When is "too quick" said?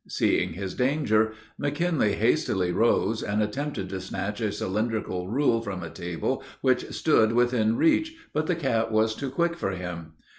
9.13-9.55